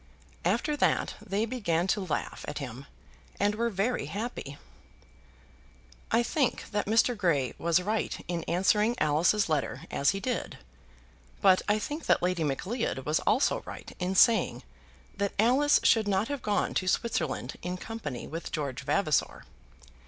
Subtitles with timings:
[0.43, 2.87] After that they began to laugh at him
[3.39, 4.57] and were very happy.
[6.09, 7.15] I think that Mr.
[7.15, 10.57] Grey was right in answering Alice's letter as he did;
[11.39, 14.63] but I think that Lady Macleod was also right in saying
[15.17, 19.43] that Alice should not have gone to Switzerland in company with George Vavasor.